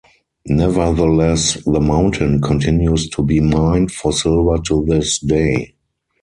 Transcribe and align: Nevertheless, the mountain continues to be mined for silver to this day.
Nevertheless, 0.47 1.63
the 1.63 1.79
mountain 1.79 2.41
continues 2.41 3.07
to 3.09 3.21
be 3.21 3.39
mined 3.39 3.91
for 3.91 4.11
silver 4.11 4.57
to 4.57 4.83
this 4.87 5.19
day. 5.19 5.75